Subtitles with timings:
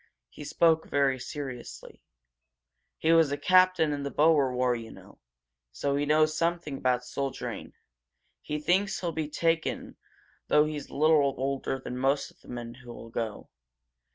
[0.31, 2.01] He spoke very seriously.
[2.97, 5.19] "He was a captain in the Boer War, you know,
[5.71, 7.73] so he knows something about soldiering.
[8.41, 9.97] He thinks he'll be taken,
[10.47, 13.51] though he's a little older than most of the men who'll go.